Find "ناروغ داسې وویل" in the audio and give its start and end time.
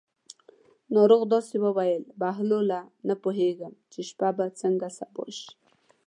0.95-2.03